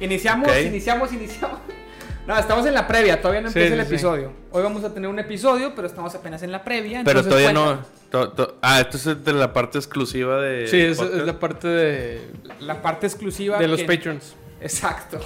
Iniciamos, 0.00 0.50
iniciamos, 0.60 1.12
iniciamos. 1.12 1.58
No, 2.26 2.38
estamos 2.38 2.64
en 2.66 2.74
la 2.74 2.86
previa, 2.86 3.20
todavía 3.20 3.40
no 3.40 3.48
empieza 3.48 3.74
sí, 3.74 3.80
el 3.80 3.86
sí. 3.86 3.92
episodio. 3.94 4.32
Hoy 4.52 4.62
vamos 4.62 4.84
a 4.84 4.94
tener 4.94 5.08
un 5.10 5.18
episodio, 5.18 5.74
pero 5.74 5.88
estamos 5.88 6.14
apenas 6.14 6.42
en 6.44 6.52
la 6.52 6.62
previa. 6.62 7.02
Pero 7.04 7.20
entonces 7.20 7.28
todavía 7.48 7.52
cuenta. 7.60 7.86
no. 8.12 8.20
to- 8.28 8.32
to- 8.32 8.58
ah, 8.62 8.78
esto 8.80 8.98
es 8.98 9.24
de 9.24 9.32
la 9.32 9.52
parte 9.52 9.78
exclusiva 9.78 10.40
de. 10.40 10.68
Sí, 10.68 10.78
es, 10.80 11.00
la 11.00 11.40
parte 11.40 11.66
de, 11.66 12.30
La 12.60 12.82
parte 12.82 13.06
exclusiva. 13.06 13.58
de 13.58 13.66
los 13.66 13.80
que- 13.80 13.86
patrons. 13.86 14.36
Exacto. 14.60 15.18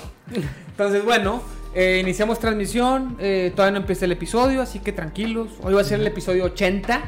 Entonces, 0.69 1.04
bueno, 1.04 1.43
eh, 1.75 1.99
iniciamos 2.01 2.38
transmisión. 2.38 3.17
eh, 3.19 3.53
todavía 3.54 3.72
no 3.72 3.79
empieza 3.81 4.06
el 4.06 4.13
episodio, 4.13 4.63
así 4.63 4.79
que 4.79 4.93
tranquilos. 4.93 5.49
Hoy 5.63 5.75
va 5.75 5.83
a 5.83 5.85
ser 5.85 6.01
el 6.01 6.06
episodio 6.06 6.45
80. 6.45 7.03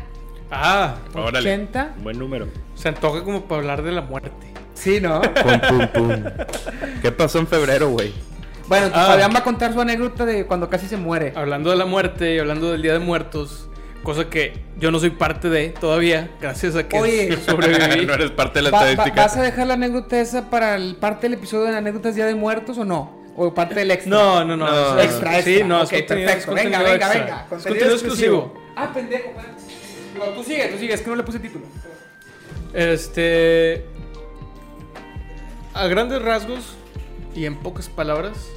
Ah, 0.51 0.97
Órale. 1.15 1.39
80. 1.39 1.95
Buen 2.03 2.19
número. 2.19 2.49
se 2.75 2.89
antoja 2.89 3.23
como 3.23 3.45
para 3.47 3.61
hablar 3.63 3.83
de 3.83 3.93
la 3.93 4.03
muerte. 4.03 4.33
Sí, 4.77 5.01
¿no? 5.01 5.21
Pum, 5.23 5.61
pum, 5.69 5.89
pum. 5.93 6.25
¿Qué 7.03 7.11
pasó 7.11 7.39
en 7.39 7.47
febrero, 7.49 7.89
güey? 7.91 8.13
Bueno, 8.69 8.91
Ah. 8.93 9.07
Fabián 9.07 9.33
va 9.35 9.39
a 9.39 9.45
contar 9.45 9.73
su 9.73 9.81
anécdota 9.81 10.25
de 10.27 10.45
cuando 10.47 10.69
casi 10.69 10.87
se 10.87 10.97
muere. 10.97 11.33
Hablando 11.35 11.71
de 11.71 11.77
la 11.77 11.87
muerte 11.87 12.35
y 12.35 12.39
hablando 12.39 12.71
del 12.73 12.83
Día 12.83 12.93
de 12.93 12.99
Muertos, 12.99 13.69
cosa 14.03 14.29
que 14.29 14.53
yo 14.79 14.91
no 14.91 14.99
soy 14.99 15.11
parte 15.11 15.49
de 15.49 15.69
todavía, 15.71 16.31
gracias 16.41 16.77
a 16.77 16.87
que 16.87 16.99
Oye. 16.99 17.37
sobreviví. 17.47 18.07
no 18.07 18.15
eres 18.15 18.31
parte 18.33 18.59
de 18.59 18.63
la 18.65 18.71
Va- 18.71 18.81
va- 18.83 18.91
estadística. 18.91 19.23
¿Vas 19.23 19.37
a 19.37 19.43
dejar 19.43 19.67
la 19.67 19.75
anécdota 19.75 20.21
esa 20.21 20.51
para 20.51 20.77
el 20.77 20.97
parte 20.97 21.23
del 21.29 21.35
episodio 21.35 21.65
de 21.71 21.77
anécdotas 21.77 22.15
Día 22.15 22.27
de 22.27 22.35
Muertos 22.35 22.77
o 22.79 22.85
no? 22.85 23.25
¿O 23.37 23.53
parte 23.55 23.75
del 23.75 23.91
extra? 23.91 24.11
No, 24.11 24.45
no, 24.45 24.57
no. 24.57 24.67
Es- 24.99 25.05
Extra, 25.07 25.37
extra. 25.37 25.55
Sí, 25.55 25.63
no, 25.65 25.83
es 25.83 25.89
Ok, 25.89 25.95
contenido, 25.99 26.27
perfecto. 26.29 26.57
es 26.57 26.65
Venga, 26.65 26.79
contenido 26.79 26.93
venga, 26.93 27.07
extra. 27.07 27.21
venga. 27.25 27.37
Es 27.43 27.49
Contenido 27.49 27.69
contenido 27.69 27.95
exclusivo. 27.95 28.55
Ah, 28.77 28.91
pendejo. 28.93 29.33
No, 30.19 30.25
tú 30.33 30.43
sigue, 30.43 30.69
tú 30.69 30.79
sigue. 30.79 30.95
Es 30.95 31.01
que 31.03 31.11
no 31.11 31.17
le 31.17 31.23
puse 31.23 31.39
título. 31.39 31.67
Este. 32.73 33.85
A 35.77 35.87
grandes 35.89 36.23
rasgos 36.23 36.75
y 37.35 37.45
en 37.45 37.57
pocas 37.57 37.89
palabras, 37.89 38.49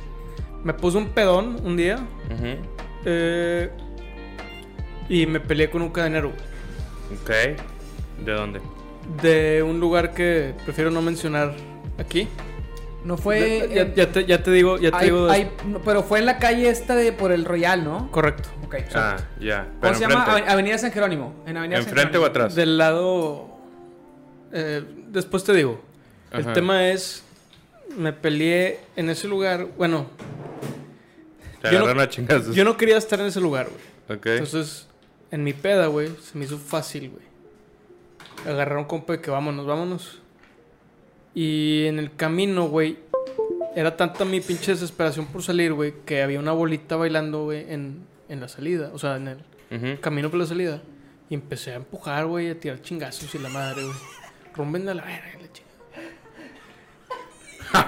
me 0.64 0.74
puse 0.74 0.98
un 0.98 1.10
pedón 1.10 1.60
un 1.66 1.76
día 1.76 2.00
eh, 3.06 3.70
y 5.10 5.26
me 5.26 5.40
peleé 5.40 5.70
con 5.70 5.82
un 5.82 5.90
cadenero 5.90 6.32
Ok. 7.22 7.30
¿De 8.26 8.32
dónde? 8.32 8.62
de 9.24 9.64
un 9.64 9.80
lugar 9.80 10.14
que 10.14 10.54
prefiero 10.66 10.92
no 10.92 11.02
mencionar 11.02 11.56
aquí. 11.98 12.28
No 13.04 13.18
fue. 13.18 13.94
ya, 13.96 14.12
te, 14.12 14.26
ya 14.26 14.44
te 14.44 14.52
digo, 14.52 14.78
ya 14.78 14.92
te 14.92 14.98
hay- 14.98 15.06
digo. 15.06 15.26
de- 15.26 15.32
hay- 15.34 15.52
no, 15.66 15.80
pero 15.80 16.04
fue 16.04 16.20
en 16.20 16.26
la 16.28 16.38
calle 16.38 16.70
esta 16.70 16.96
de 16.96 17.12
por 17.12 17.32
el 17.32 17.44
Royal, 17.46 17.84
¿no? 17.84 18.12
Correcto. 18.12 18.50
Ok. 18.66 18.76
Ah, 18.94 19.18
ya. 19.40 19.68
¿Cómo 19.82 19.94
se 19.96 20.02
llama? 20.02 20.24
Avenida 20.48 20.78
San 20.78 20.92
Jerónimo. 20.92 21.34
En 21.48 21.58
Avenida 21.58 21.80
San 21.82 21.88
¿Enfrente 21.90 22.18
o 22.20 22.26
atrás? 22.26 22.54
Del 22.56 22.78
lado. 22.78 23.48
eh, 24.52 24.84
después 25.08 25.44
te 25.44 25.54
digo. 25.54 25.82
El 26.32 26.54
tema 26.54 26.90
es. 26.90 27.24
Me 27.98 28.14
peleé 28.14 28.80
en 28.96 29.10
ese 29.10 29.28
lugar. 29.28 29.68
Bueno, 29.78 30.08
Te 31.62 31.68
yo 31.72 31.80
no- 31.80 31.86
agarraron 31.86 32.04
a 32.04 32.10
chingazos. 32.10 32.56
yo 32.56 32.64
no 32.64 32.78
quería 32.78 32.98
estar 32.98 33.20
en 33.20 33.26
ese 33.28 33.42
lugar, 33.42 33.68
güey. 33.70 34.18
Ok. 34.20 34.26
Entonces, 34.28 34.88
en 35.32 35.44
mi 35.44 35.54
peda, 35.54 35.88
güey, 35.88 36.10
se 36.22 36.38
me 36.38 36.46
hizo 36.46 36.58
fácil, 36.58 37.10
güey. 37.10 37.24
Agarrar 38.48 38.78
un 38.78 38.86
compa 38.86 39.14
de 39.14 39.22
que 39.22 39.32
vámonos, 39.32 39.66
vámonos. 39.66 40.22
Y 41.34 41.86
en 41.86 42.00
el 42.00 42.16
camino, 42.16 42.68
güey, 42.70 42.98
era 43.76 43.98
tanta 43.98 44.26
mi 44.26 44.40
pinche 44.42 44.72
desesperación 44.72 45.26
por 45.28 45.44
salir, 45.44 45.74
güey, 45.74 45.94
que 46.06 46.22
había 46.22 46.40
una 46.40 46.52
bolita 46.52 46.96
bailando, 46.96 47.44
güey, 47.46 47.72
en, 47.72 48.06
en 48.30 48.40
la 48.40 48.48
salida. 48.48 48.92
O 48.94 49.00
sea, 49.00 49.18
en 49.18 49.28
el 49.30 49.38
Ujú. 49.72 50.02
camino 50.02 50.30
por 50.30 50.40
la 50.40 50.46
salida. 50.46 50.82
Y 51.30 51.36
empecé 51.36 51.72
a 51.74 51.76
empujar, 51.76 52.26
güey, 52.28 52.50
a 52.50 52.60
tirar 52.60 52.82
chingazos 52.82 53.34
y 53.36 53.40
la 53.40 53.50
madre, 53.50 53.84
güey. 53.84 53.96
Rumben 54.56 54.90
a 54.90 54.94
la 54.96 55.04
verga, 55.04 55.39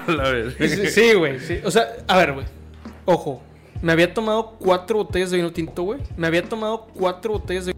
la. 0.12 0.50
Sí, 0.68 0.86
Sí, 0.88 1.14
güey, 1.14 1.40
sí. 1.40 1.60
O 1.64 1.70
sea, 1.70 1.88
a 2.08 2.16
ver, 2.18 2.32
güey. 2.32 2.46
Ojo. 3.04 3.42
Me 3.80 3.90
había 3.92 4.14
tomado 4.14 4.56
cuatro 4.60 4.98
botellas 4.98 5.30
de 5.32 5.38
vino 5.38 5.52
tinto, 5.52 5.82
güey. 5.82 6.00
Me 6.16 6.28
había 6.28 6.44
tomado 6.44 6.86
cuatro 6.94 7.32
botellas 7.32 7.66
de... 7.66 7.74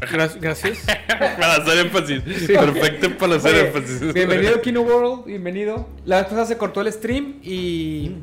Gra- 0.00 0.38
gracias. 0.38 0.84
para 1.08 1.54
hacer 1.54 1.78
énfasis. 1.78 2.22
Perfecto 2.46 3.16
para 3.16 3.36
hacer 3.36 3.54
Oye, 3.54 3.66
énfasis. 3.68 4.12
Bienvenido 4.12 4.60
Kino 4.60 4.82
World, 4.82 5.24
bienvenido. 5.24 5.88
La 6.04 6.16
vez 6.16 6.24
pasada 6.26 6.44
se 6.44 6.58
cortó 6.58 6.82
el 6.82 6.92
stream 6.92 7.38
y, 7.42 8.16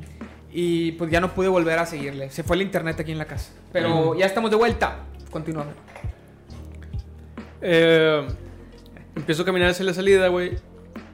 y 0.53 0.91
pues 0.93 1.09
ya 1.09 1.19
no 1.19 1.33
pude 1.33 1.47
volver 1.47 1.79
a 1.79 1.87
seguirle. 1.87 2.29
Se 2.29 2.43
fue 2.43 2.55
el 2.55 2.61
internet 2.61 2.99
aquí 2.99 3.11
en 3.11 3.17
la 3.17 3.25
casa. 3.25 3.51
Pero 3.73 4.13
ya 4.15 4.27
estamos 4.27 4.51
de 4.51 4.57
vuelta. 4.57 4.99
Continuamos. 5.31 5.73
Eh, 7.61 8.27
empiezo 9.15 9.41
a 9.41 9.45
caminar 9.45 9.71
hacia 9.71 9.85
la 9.85 9.93
salida, 9.95 10.27
güey. 10.27 10.51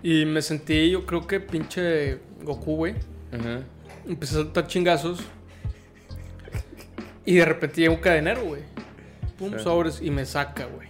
Y 0.03 0.25
me 0.25 0.41
sentí, 0.41 0.89
yo 0.89 1.05
creo 1.05 1.27
que 1.27 1.39
pinche 1.39 2.19
Goku, 2.43 2.75
güey. 2.75 2.93
Ujú. 3.33 3.63
Empecé 4.07 4.33
a 4.35 4.37
soltar 4.39 4.67
chingazos. 4.67 5.19
Y 7.25 7.35
de 7.35 7.45
repente 7.45 7.81
llega 7.81 7.93
un 7.93 7.99
cadenero, 7.99 8.43
güey. 8.43 8.63
Pum, 9.37 9.53
Sí. 9.57 9.63
sobres. 9.63 10.01
Y 10.01 10.09
me 10.09 10.25
saca, 10.25 10.65
güey. 10.65 10.89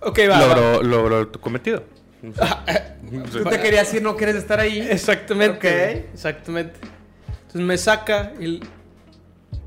Ok, 0.00 0.18
va. 0.28 0.38
va. 0.40 0.46
Logró, 0.56 0.82
logró 0.82 1.28
tu 1.28 1.40
cometido. 1.40 1.84
Tú 3.32 3.44
te 3.44 3.60
querías 3.60 3.92
ir, 3.94 4.02
no 4.02 4.16
quieres 4.16 4.36
estar 4.36 4.60
ahí. 4.60 4.78
Exactamente. 4.80 5.56
Ok. 5.56 5.62
güey, 5.74 5.98
Exactamente. 6.12 6.74
Entonces 7.28 7.60
me 7.62 7.76
saca 7.78 8.32
y, 8.40 8.60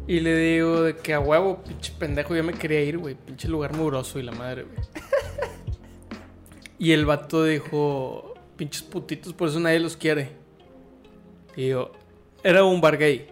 y 0.08 0.20
le 0.20 0.36
digo 0.38 0.84
de 0.84 0.96
que 0.98 1.14
a 1.14 1.20
huevo, 1.20 1.62
pinche 1.64 1.94
pendejo, 1.98 2.36
ya 2.36 2.44
me 2.44 2.54
quería 2.54 2.82
ir, 2.82 2.98
güey. 2.98 3.16
Pinche 3.16 3.48
lugar 3.48 3.74
mugroso 3.76 4.20
y 4.20 4.24
la 4.24 4.32
madre, 4.32 4.64
güey. 4.64 4.78
Y 6.80 6.92
el 6.92 7.06
vato 7.06 7.44
dijo, 7.44 8.34
pinches 8.58 8.84
putitos, 8.84 9.34
por 9.34 9.50
eso 9.50 9.60
nadie 9.60 9.80
los 9.80 9.96
quiere. 9.98 10.30
Y 11.56 11.70
yo, 11.70 11.92
era 12.44 12.64
un 12.64 12.82
bar 12.82 12.98
gay. 12.98 13.28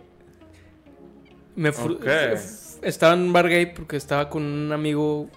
Me 1.55 1.71
fru- 1.71 1.97
Ok. 1.97 2.05
f- 2.33 2.63
Estaba 2.81 3.13
en 3.13 3.21
un 3.21 3.33
bar 3.33 3.47
gay 3.47 3.67
porque 3.67 3.95
estaba 3.95 4.29
con 4.29 4.43
un 4.43 4.71
amigo 4.71 5.29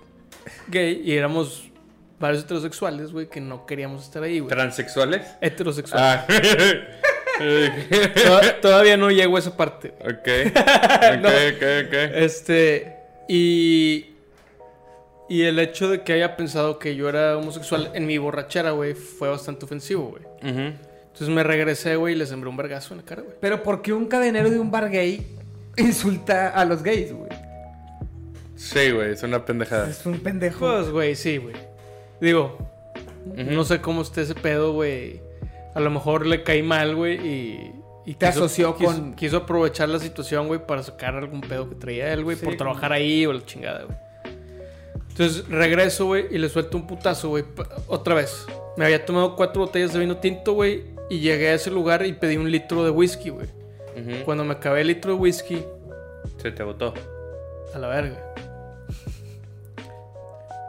gay 0.69 1.01
y 1.05 1.13
éramos 1.13 1.71
varios 2.19 2.45
heterosexuales, 2.45 3.13
güey, 3.13 3.29
que 3.29 3.41
no 3.41 3.67
queríamos 3.67 4.03
estar 4.05 4.23
ahí, 4.23 4.39
güey. 4.41 4.49
¿Transexuales? 4.49 5.23
Heterosexuales. 5.41 6.25
Ah. 6.25 6.27
Toda- 8.25 8.61
Todavía 8.61 8.97
no 8.97 9.11
llego 9.11 9.37
a 9.37 9.41
esa 9.41 9.57
parte. 9.57 9.95
ok. 10.01 10.09
Ok, 10.09 10.17
No. 11.21 11.29
ok, 11.29 11.87
ok. 11.87 11.95
Este. 12.15 12.97
Y. 13.29 14.16
Y 15.29 15.43
el 15.43 15.59
hecho 15.59 15.89
de 15.89 16.03
que 16.03 16.13
haya 16.13 16.37
pensado 16.37 16.79
que 16.79 16.95
yo 16.95 17.09
era 17.09 17.37
homosexual 17.37 17.91
en 17.95 18.07
mi 18.07 18.17
borrachera, 18.19 18.71
güey, 18.71 18.95
fue 18.95 19.29
bastante 19.29 19.65
ofensivo, 19.65 20.11
güey. 20.11 20.23
Entonces 20.43 21.29
me 21.35 21.43
regresé, 21.43 21.97
güey, 21.97 22.15
y 22.15 22.17
le 22.19 22.27
sembré 22.27 22.49
un 22.49 22.57
vergazo 22.57 22.95
en 22.95 22.99
la 23.01 23.05
cara, 23.07 23.23
güey. 23.23 23.35
Pero 23.41 23.63
¿por 23.63 23.83
qué 23.83 23.93
un 23.93 24.07
cadenero 24.07 24.51
de 24.51 24.61
un 24.61 24.71
bar 24.71 24.89
gay 24.91 25.27
insulta 25.77 26.51
a 26.51 26.65
los 26.65 26.83
gays, 26.83 27.13
güey? 27.13 27.31
Sí, 28.55 28.91
güey, 28.91 29.13
es 29.13 29.23
una 29.23 29.45
pendejada. 29.45 29.89
Es 29.91 30.07
un 30.07 30.19
pendejo. 30.21 30.61
Pues, 30.61 30.91
güey, 30.91 31.15
sí, 31.17 31.37
güey. 31.39 31.55
Digo, 32.21 32.57
no 33.35 33.65
sé 33.65 33.81
cómo 33.81 34.03
esté 34.03 34.23
ese 34.23 34.35
pedo, 34.35 34.73
güey. 34.73 35.21
A 35.75 35.81
lo 35.81 35.91
mejor 35.91 36.25
le 36.27 36.43
caí 36.43 36.63
mal, 36.63 36.95
güey, 36.95 37.17
y. 37.27 37.73
y 38.07 38.15
Te 38.15 38.27
asoció 38.27 38.77
quiso- 38.77 38.93
con- 38.93 39.15
Quiso 39.15 39.37
aprovechar 39.39 39.89
la 39.91 39.99
situación, 39.99 40.47
güey, 40.47 40.65
para 40.67 40.83
sacar 40.83 41.17
algún 41.17 41.41
pedo 41.43 41.69
que 41.69 41.75
traía 41.75 42.13
él, 42.13 42.25
güey, 42.25 42.37
Sí, 42.37 42.45
por 42.45 42.57
como- 42.57 42.71
trabajar 42.73 42.93
ahí 42.93 43.27
o 43.27 43.33
la 43.33 43.45
chingada, 43.45 43.83
güey. 43.85 43.99
Entonces 45.19 45.49
regreso, 45.49 46.05
güey, 46.07 46.27
y 46.31 46.37
le 46.37 46.49
suelto 46.51 46.77
un 46.77 46.87
putazo, 46.87 47.31
güey. 47.31 47.45
Otra 47.87 48.15
vez. 48.15 48.45
Me 48.77 48.85
había 48.85 49.07
tomado 49.07 49.35
cuatro 49.35 49.63
botellas 49.63 49.95
de 49.95 50.01
vino 50.01 50.19
tinto, 50.19 50.53
güey, 50.53 50.85
y 51.09 51.21
llegué 51.21 51.49
a 51.49 51.55
ese 51.55 51.71
lugar 51.71 52.05
y 52.05 52.13
pedí 52.13 52.37
un 52.37 52.51
litro 52.51 52.85
de 52.85 52.91
whisky, 52.91 53.31
güey. 53.31 53.47
Cuando 54.27 54.45
me 54.45 54.53
acabé 54.53 54.83
el 54.83 54.89
litro 54.89 55.13
de 55.15 55.19
whisky, 55.19 55.65
Se 56.37 56.51
te 56.53 56.63
agotó. 56.63 56.93
a 57.73 57.79
la 57.79 57.89
verga. 57.89 58.35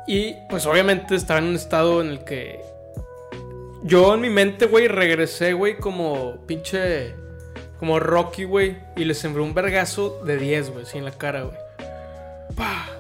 Y 0.08 0.34
pues 0.50 0.66
obviamente 0.66 1.16
estaba 1.16 1.40
en 1.40 1.48
un 1.48 1.56
estado 1.56 2.00
en 2.02 2.08
el 2.08 2.24
que 2.24 2.62
yo 3.84 4.14
en 4.14 4.22
mi 4.22 4.30
mente, 4.30 4.66
güey, 4.66 4.88
regresé, 4.88 5.52
güey, 5.52 5.78
como 5.78 6.38
pinche 6.48 7.14
como 7.80 8.00
Rocky, 8.00 8.46
güey, 8.46 8.78
y 8.96 9.04
le 9.04 9.14
sembré 9.14 9.42
un 9.44 9.54
vergazo 9.54 10.22
de 10.26 10.38
10, 10.38 10.70
güey, 10.72 10.84
así 10.84 10.98
en 10.98 11.04
la 11.06 11.12
cara, 11.12 11.44
güey. 11.44 11.58
Pa. 12.56 12.97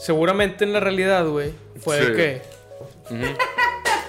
Seguramente 0.00 0.64
en 0.64 0.72
la 0.72 0.80
realidad, 0.80 1.26
güey, 1.26 1.52
fue 1.78 2.00
de 2.00 2.06
Sí. 2.06 2.12
que 2.14 2.42
Ujú. 3.14 3.24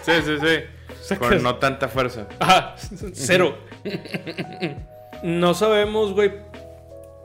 Sí, 0.04 0.12
sí, 0.26 0.38
sí. 0.40 1.16
Con 1.20 1.44
no 1.44 1.58
tanta 1.58 1.88
fuerza. 1.90 2.28
Ajá, 2.40 2.76
cero. 3.14 3.58
No 5.24 5.54
sabemos, 5.54 6.14
güey, 6.14 6.32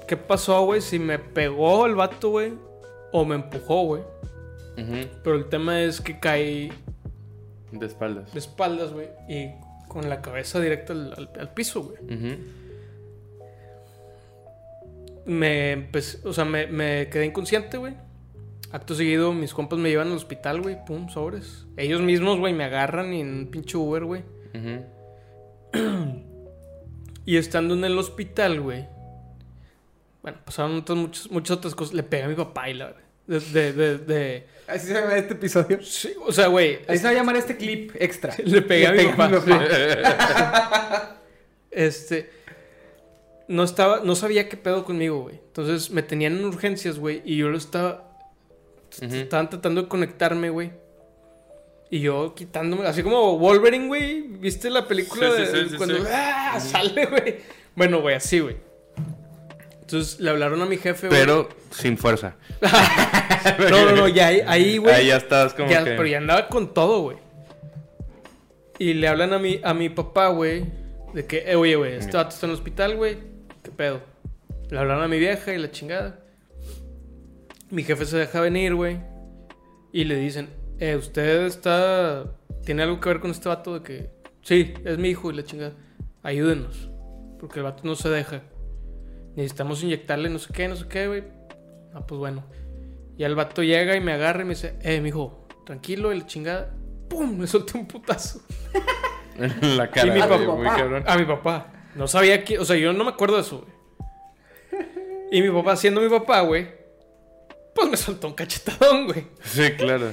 qué 0.09 0.17
pasó, 0.17 0.65
güey, 0.65 0.81
si 0.81 0.99
me 0.99 1.19
pegó 1.19 1.87
el 1.87 1.95
vato, 1.95 2.31
güey, 2.31 2.55
o 3.13 3.25
me 3.25 3.37
empujó, 3.37 3.83
güey. 3.85 4.03
Pero 5.25 5.37
el 5.37 5.49
tema 5.49 5.81
es 5.83 6.01
que 6.03 6.19
caí 6.21 6.71
De 7.73 7.87
espaldas. 7.87 8.33
de 8.35 8.39
espaldas, 8.41 8.93
güey, 8.93 9.09
y 9.29 9.51
con 9.89 10.09
la 10.11 10.21
cabeza 10.21 10.61
directa 10.61 10.93
al, 10.93 11.15
al- 11.17 11.31
al 11.39 11.55
piso, 11.55 11.83
güey. 11.83 11.97
Me 15.25 15.73
empecé, 15.73 16.19
o 16.29 16.33
sea, 16.33 16.45
me, 16.45 16.67
me 16.67 17.09
quedé 17.11 17.27
inconsciente, 17.27 17.79
güey. 17.79 17.95
Acto 18.73 18.95
seguido, 18.95 19.33
mis 19.33 19.55
compas 19.55 19.79
me 19.79 19.89
llevan 19.91 20.09
al 20.09 20.17
hospital, 20.17 20.61
güey, 20.61 20.77
pum, 20.85 21.09
sobres. 21.09 21.67
Ellos 21.77 22.01
mismos, 22.03 22.39
güey, 22.39 22.53
me 22.53 22.65
agarran 22.65 23.13
en 23.13 23.29
un 23.35 23.47
pinche 23.51 23.77
Uber, 23.77 24.05
güey. 24.05 24.23
Y 27.25 27.37
estando 27.39 27.75
en 27.75 27.85
el 27.85 27.99
hospital, 27.99 28.61
güey. 28.61 28.87
Bueno, 30.23 30.39
pasaron 30.45 30.79
otras, 30.79 30.97
muchas, 30.97 31.31
muchas 31.31 31.57
otras 31.57 31.75
cosas. 31.75 31.95
Le 31.95 32.03
pegué 32.05 32.23
a 32.25 32.29
mi 32.29 32.35
papá 32.37 32.71
y 32.71 32.75
la 32.75 32.87
verdad. 32.87 33.01
De, 33.27 33.41
de, 33.41 33.73
de, 33.73 33.99
de- 33.99 34.47
Así 34.69 34.87
se 34.89 34.95
va 34.95 35.01
a 35.01 35.07
ver 35.07 35.19
este 35.19 35.35
episodio. 35.35 35.83
sí, 35.83 36.13
o 36.25 36.31
sea, 36.33 36.47
güey. 36.47 36.79
Ahí 36.89 36.99
se 36.99 37.05
va 37.05 37.11
a 37.11 37.15
llamar 37.15 37.37
este 37.37 37.57
clip 37.57 37.93
extra. 37.99 38.35
Le 38.45 38.63
pegué 38.63 38.87
a 38.87 38.93
mi 38.93 38.99
pegué 38.99 39.15
papá. 39.15 41.19
Este. 41.73 42.31
No 43.49 43.65
estaba. 43.65 44.01
No 44.05 44.15
sabía 44.15 44.49
qué 44.49 44.57
pedo 44.57 44.85
conmigo, 44.85 45.23
güey. 45.23 45.41
Entonces 45.49 45.91
me 45.91 46.03
tenían 46.03 46.37
en 46.37 46.45
urgencias, 46.45 46.99
güey. 46.99 47.23
Y 47.25 47.37
yo 47.37 47.49
lo 47.49 47.59
estaba. 47.59 48.06
Estaban 49.01 49.51
tratando 49.51 49.83
de 49.83 49.89
conectarme, 49.89 50.51
güey. 50.51 50.73
Y 51.91 52.01
yo 52.01 52.35
quitándome. 52.35 52.87
Así 52.87 53.03
como 53.03 53.39
Wolverine, 53.39 53.87
güey. 53.87 54.23
¿Viste 54.23 54.71
la 54.71 54.87
película 54.89 55.31
Sí, 55.31 55.41
de 55.43 55.47
sí, 55.47 55.69
sí, 55.71 55.77
cuando 55.77 55.97
sí. 55.97 56.03
¡ah! 56.13 56.59
sale, 56.61 57.07
güey? 57.07 57.37
Bueno, 57.75 58.01
güey, 58.01 58.17
así, 58.17 58.41
güey. 58.41 58.57
Entonces 59.81 60.19
le 60.19 60.31
hablaron 60.31 60.61
a 60.63 60.67
mi 60.67 60.79
jefe, 60.79 61.07
güey. 61.09 61.21
Pero 61.21 61.49
sin 61.71 61.97
fuerza. 61.97 62.37
No, 63.71 63.85
no, 63.85 63.93
no, 63.93 64.09
ya 64.09 64.27
ahí, 64.27 64.41
ahí, 64.45 64.77
güey. 64.79 64.93
Ahí 64.93 65.07
ya 65.07 65.19
estás 65.19 65.55
como 65.55 65.71
Ya, 65.71 65.85
que... 65.85 65.91
Pero 65.91 66.05
ya 66.07 66.19
andaba 66.19 66.49
con 66.49 66.75
todo, 66.75 67.03
güey. 67.03 67.19
Y 68.77 68.95
le 68.95 69.07
hablan 69.07 69.33
a 69.33 69.39
mi, 69.39 69.61
a 69.63 69.73
mi 69.73 69.89
papá, 69.89 70.29
güey. 70.31 70.65
De 71.15 71.27
que, 71.27 71.45
eh, 71.47 71.55
oye, 71.55 71.77
güey, 71.77 71.95
este 71.95 72.17
vato 72.17 72.31
está 72.31 72.47
en 72.47 72.51
el 72.51 72.57
hospital, 72.57 72.97
güey. 72.97 73.19
¿Qué 73.63 73.71
pedo? 73.71 74.01
Le 74.69 74.79
hablaron 74.81 75.05
a 75.05 75.09
mi 75.09 75.21
vieja 75.21 75.55
y 75.55 75.59
la 75.59 75.71
chingada. 75.71 76.19
Mi 77.71 77.83
jefe 77.83 78.05
se 78.05 78.17
deja 78.19 78.41
venir, 78.41 78.75
güey. 78.75 78.99
Y 79.93 80.05
le 80.05 80.17
dicen, 80.17 80.51
eh, 80.79 80.97
usted 80.97 81.47
está... 81.47 82.25
¿Tiene 82.65 82.83
algo 82.83 83.01
que 83.01 83.09
ver 83.09 83.21
con 83.21 83.31
este 83.31 83.49
vato 83.49 83.75
de 83.75 83.83
que... 83.83 84.11
Sí, 84.43 84.75
es 84.85 84.99
mi 84.99 85.09
hijo 85.09 85.31
y 85.31 85.35
la 85.37 85.45
chingada. 85.45 85.73
Ayúdenos. 86.23 86.91
Porque 87.41 87.61
el 87.61 87.65
vato 87.65 87.83
no 87.85 87.95
se 87.97 88.09
deja. 88.09 88.43
Necesitamos 89.35 89.83
inyectarle 89.83 90.29
no 90.31 90.39
sé 90.39 90.53
qué, 90.53 90.69
no 90.69 90.77
sé 90.77 90.87
qué, 90.89 91.07
güey. 91.09 91.25
Ah, 91.95 92.07
pues 92.07 92.19
bueno. 92.19 92.45
Y 93.19 93.25
el 93.25 93.35
vato 93.35 93.63
llega 93.63 93.97
y 93.97 94.01
me 94.01 94.13
agarra 94.13 94.43
y 94.43 94.45
me 94.45 94.51
dice, 94.55 94.77
eh, 94.83 95.01
mijo, 95.01 95.47
tranquilo, 95.65 96.13
y 96.13 96.21
la 96.21 96.27
chingada. 96.27 96.75
¡Pum! 97.09 97.39
Me 97.39 97.47
solté 97.47 97.79
un 97.79 97.87
putazo. 97.87 98.41
La 99.77 99.91
cara. 99.91 100.07
Y 100.09 100.11
mi 100.13 100.21
papá- 100.21 100.39
muy 100.39 100.67
cabrón. 100.67 101.05
A 101.07 101.17
mi 101.19 101.25
papá. 101.25 101.73
No 101.95 102.07
sabía 102.09 102.43
que. 102.45 102.59
O 102.59 102.65
sea, 102.65 102.77
yo 102.77 102.93
no 102.93 103.05
me 103.05 103.11
acuerdo 103.11 103.37
de 103.37 103.43
eso, 103.43 103.61
güey. 103.61 104.83
Y 105.31 105.43
mi 105.43 105.51
papá, 105.51 105.77
siendo 105.77 106.01
mi 106.01 106.09
papá, 106.09 106.41
güey. 106.41 106.69
Pues 107.77 107.89
me 107.91 107.97
soltó 107.97 108.27
un 108.27 108.35
cachetadón, 108.35 109.07
güey. 109.07 109.27
Sí, 109.45 109.71
claro. 109.77 110.13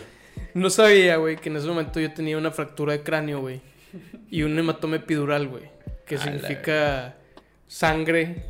No 0.54 0.70
sabía, 0.70 1.16
güey, 1.18 1.38
que 1.38 1.50
en 1.50 1.56
ese 1.58 1.66
momento 1.68 2.00
yo 2.00 2.14
tenía 2.14 2.38
una 2.38 2.52
fractura 2.52 2.94
de 2.94 3.02
cráneo, 3.02 3.40
güey. 3.42 3.62
Y 4.30 4.44
un 4.44 4.58
hematoma 4.60 4.98
epidural, 4.98 5.48
güey. 5.48 5.64
Que 6.06 6.16
A 6.16 6.20
significa 6.20 7.16
sangre 7.68 8.46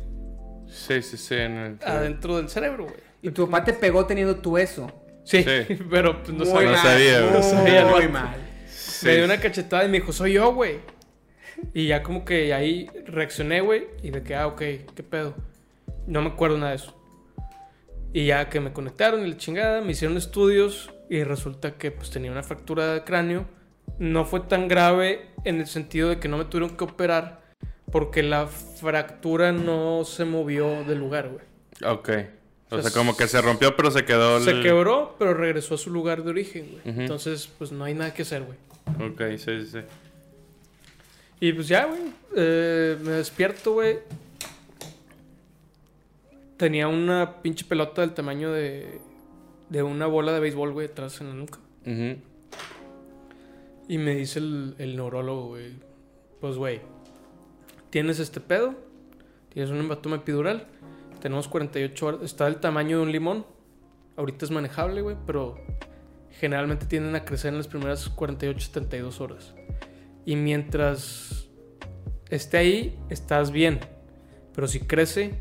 Sí, 0.68 1.00
sí, 1.02 1.16
sí. 1.16 1.34
en 1.34 1.52
el- 1.56 1.78
adentro 1.86 2.36
del 2.38 2.48
cerebro, 2.48 2.84
güey. 2.84 2.96
Y 3.22 3.30
tu 3.30 3.46
papá 3.48 3.64
te 3.64 3.72
pegó 3.72 4.04
teniendo 4.04 4.36
tú 4.36 4.58
eso. 4.58 4.90
Sí, 5.24 5.42
Sí. 5.44 5.74
pero 5.90 6.22
pues, 6.22 6.36
no 6.36 6.44
sabía. 6.44 6.70
No 6.72 6.76
sabía, 6.76 7.20
güey. 7.20 7.32
No 7.32 7.42
sabía 7.42 7.80
el 7.82 7.86
Muy 7.86 8.08
mal. 8.08 8.36
Sí. 8.68 9.06
Me 9.06 9.14
dio 9.16 9.24
una 9.24 9.38
cachetada 9.40 9.84
y 9.84 9.88
me 9.88 10.00
dijo, 10.00 10.12
soy 10.12 10.34
yo, 10.34 10.52
güey. 10.52 10.78
Y 11.72 11.86
ya 11.86 12.02
como 12.02 12.24
que 12.24 12.52
ahí 12.52 12.90
reaccioné, 13.06 13.60
güey. 13.60 13.86
Y 14.02 14.10
de 14.10 14.22
que, 14.22 14.34
ah, 14.34 14.46
ok, 14.48 14.58
¿qué 14.94 15.02
pedo? 15.08 15.34
No 16.06 16.20
me 16.20 16.28
acuerdo 16.28 16.58
nada 16.58 16.70
de 16.70 16.76
eso. 16.76 16.94
Y 18.14 18.26
ya 18.26 18.48
que 18.48 18.60
me 18.60 18.72
conectaron 18.72 19.26
y 19.26 19.30
la 19.30 19.36
chingada, 19.36 19.80
me 19.82 19.92
hicieron 19.92 20.16
estudios 20.16 20.90
y 21.10 21.22
resulta 21.24 21.72
que 21.72 21.90
pues 21.90 22.08
tenía 22.10 22.30
una 22.32 22.42
fractura 22.42 22.94
de 22.94 23.04
cráneo. 23.04 23.44
No 23.98 24.24
fue 24.24 24.40
tan 24.40 24.68
grave 24.68 25.26
en 25.44 25.60
el 25.60 25.66
sentido 25.66 26.08
de 26.08 26.18
que 26.18 26.28
no 26.28 26.38
me 26.38 26.46
tuvieron 26.46 26.76
que 26.76 26.84
operar 26.84 27.42
porque 27.92 28.22
la 28.22 28.46
fractura 28.46 29.52
no 29.52 30.04
se 30.04 30.24
movió 30.24 30.84
del 30.84 30.98
lugar, 30.98 31.28
güey. 31.28 31.44
Ok. 31.92 32.08
O 32.70 32.76
O 32.76 32.80
sea, 32.82 32.90
sea, 32.90 32.98
como 32.98 33.16
que 33.16 33.28
se 33.28 33.40
rompió, 33.42 33.76
pero 33.76 33.90
se 33.90 34.04
quedó... 34.04 34.40
Se 34.40 34.50
el- 34.52 34.62
quebró, 34.62 35.16
pero 35.18 35.34
regresó 35.34 35.74
a 35.74 35.78
su 35.78 35.90
lugar 35.90 36.22
de 36.24 36.30
origen, 36.30 36.68
güey. 36.70 36.90
Ujú. 36.94 37.00
Entonces, 37.02 37.48
pues 37.58 37.72
no 37.72 37.84
hay 37.84 37.94
nada 37.94 38.14
que 38.14 38.22
hacer, 38.22 38.42
güey. 38.42 38.58
Ok, 39.10 39.20
sí, 39.38 39.60
sí, 39.60 39.66
sí. 39.72 39.78
Y 41.40 41.52
pues 41.52 41.68
ya, 41.68 41.84
güey. 41.86 42.00
eh, 42.36 42.96
me 43.02 43.10
despierto, 43.12 43.72
güey. 43.74 43.98
Tenía 46.56 46.88
una 46.88 47.42
pinche 47.42 47.64
pelota 47.64 48.02
del 48.02 48.14
tamaño 48.14 48.52
de, 48.52 49.00
de 49.68 49.82
una 49.82 50.06
bola 50.06 50.32
de 50.32 50.40
béisbol, 50.40 50.72
güey, 50.72 50.86
atrás 50.88 51.20
en 51.20 51.28
la 51.28 51.34
nuca. 51.34 51.58
Y 53.88 53.98
me 53.98 54.14
dice 54.14 54.38
el, 54.38 54.74
el 54.78 54.96
neurólogo, 54.96 55.48
güey. 55.48 55.72
Pues, 56.40 56.56
güey, 56.56 56.80
tienes 57.90 58.18
este 58.18 58.40
pedo. 58.40 58.74
Tienes 59.50 59.70
un 59.70 59.78
hematoma 59.78 60.16
epidural. 60.16 60.66
Tenemos 61.20 61.48
48 61.48 62.06
horas. 62.06 62.20
Está 62.22 62.46
del 62.46 62.56
tamaño 62.56 62.98
de 62.98 63.02
un 63.04 63.12
limón. 63.12 63.46
Ahorita 64.16 64.44
es 64.44 64.50
manejable, 64.50 65.00
güey, 65.00 65.16
pero 65.26 65.56
generalmente 66.38 66.86
tienden 66.86 67.14
a 67.16 67.24
crecer 67.24 67.52
en 67.52 67.58
las 67.58 67.68
primeras 67.68 68.08
48, 68.08 68.66
72 68.66 69.20
horas. 69.20 69.54
Y 70.24 70.36
mientras 70.36 71.48
esté 72.30 72.56
ahí, 72.56 72.98
estás 73.10 73.50
bien. 73.50 73.80
Pero 74.54 74.68
si 74.68 74.80
crece, 74.80 75.34